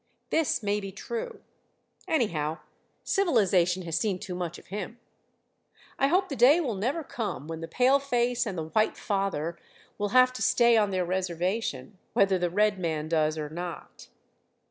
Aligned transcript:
This 0.31 0.63
may 0.63 0.79
be 0.79 0.91
true. 0.91 1.41
Anyhow, 2.07 2.57
civilization 3.03 3.83
has 3.83 3.99
seen 3.99 4.17
too 4.17 4.33
much 4.33 4.57
of 4.57 4.65
him. 4.73 4.97
I 5.99 6.07
hope 6.07 6.27
the 6.27 6.35
day 6.35 6.59
will 6.59 6.73
never 6.73 7.03
come 7.03 7.47
when 7.47 7.61
the 7.61 7.67
pale 7.67 7.99
face 7.99 8.47
and 8.47 8.57
the 8.57 8.69
White 8.69 8.97
Father 8.97 9.59
will 9.99 10.09
have 10.09 10.33
to 10.33 10.41
stay 10.41 10.75
on 10.75 10.89
their 10.89 11.05
reservation, 11.05 11.99
whether 12.13 12.39
the 12.39 12.49
red 12.49 12.79
man 12.79 13.09
does 13.09 13.37
or 13.37 13.47
not. 13.51 14.07